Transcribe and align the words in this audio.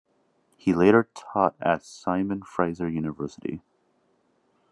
He 0.57 0.73
later 0.73 1.07
taught 1.13 1.53
at 1.61 1.83
Simon 1.83 2.41
Fraser 2.41 2.89
University. 2.89 3.61